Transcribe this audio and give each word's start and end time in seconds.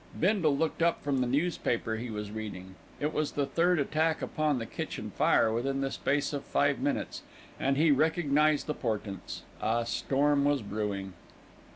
Bindle 0.19 0.57
looked 0.57 0.81
up 0.81 1.03
from 1.03 1.21
the 1.21 1.27
newspaper 1.27 1.97
he 1.97 2.09
was 2.09 2.31
reading. 2.31 2.73
It 2.99 3.13
was 3.13 3.33
the 3.33 3.45
third 3.45 3.77
attack 3.77 4.23
upon 4.23 4.57
the 4.57 4.65
kitchen 4.65 5.11
fire 5.11 5.53
within 5.53 5.81
the 5.81 5.91
space 5.91 6.33
of 6.33 6.43
five 6.43 6.79
minutes, 6.79 7.21
and 7.59 7.77
he 7.77 7.91
recognised 7.91 8.65
the 8.65 8.73
portents 8.73 9.43
a 9.61 9.85
storm 9.85 10.43
was 10.43 10.63
brewing. 10.63 11.13